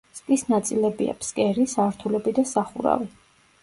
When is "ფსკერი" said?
1.21-1.69